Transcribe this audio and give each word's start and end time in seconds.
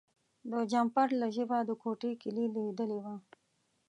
د 0.51 0.53
جمپر 0.71 1.07
له 1.21 1.27
جیبه 1.35 1.59
د 1.65 1.71
کوټې 1.81 2.11
کیلي 2.21 2.45
لویدلې 2.55 2.99
وه. 3.05 3.15